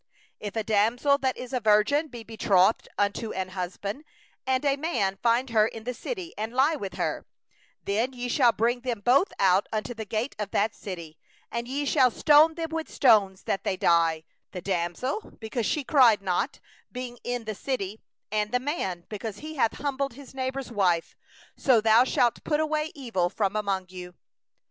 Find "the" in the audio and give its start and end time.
5.83-5.93, 9.93-10.03, 14.53-14.61, 17.45-17.53, 18.51-18.59, 22.87-22.99, 23.53-23.61